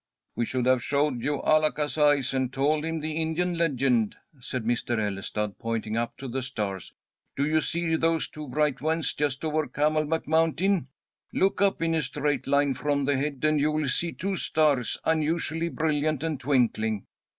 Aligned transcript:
"We 0.35 0.45
should 0.47 0.65
have 0.65 0.83
showed 0.83 1.21
Jo 1.21 1.41
Alaka's 1.43 1.95
eyes, 1.95 2.33
and 2.33 2.51
told 2.51 2.83
him 2.83 2.99
the 3.01 3.11
Indian 3.17 3.53
legend," 3.55 4.15
said 4.39 4.63
Mr. 4.63 4.97
Ellestad, 4.97 5.59
pointing 5.59 5.95
up 5.95 6.17
to 6.17 6.27
the 6.27 6.41
stars. 6.41 6.91
"Do 7.35 7.45
you 7.45 7.61
see 7.61 7.95
those 7.95 8.27
two 8.27 8.47
bright 8.47 8.81
ones 8.81 9.13
just 9.13 9.45
over 9.45 9.67
Camelback 9.67 10.27
Mountain? 10.27 10.87
Look 11.33 11.61
up 11.61 11.83
in 11.83 11.93
a 11.93 12.01
straight 12.01 12.47
line 12.47 12.73
from 12.73 13.05
the 13.05 13.15
head, 13.15 13.45
and 13.45 13.59
you 13.59 13.71
will 13.71 13.87
see 13.87 14.11
two 14.11 14.37
stars 14.37 14.97
unusually 15.05 15.69
brilliant 15.69 16.23
and 16.23 16.39
twinkling. 16.39 17.05